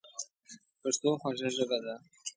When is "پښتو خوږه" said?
0.81-1.49